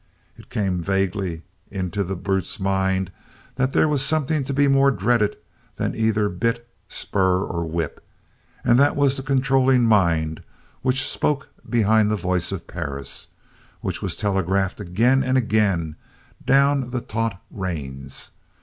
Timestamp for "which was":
13.81-14.15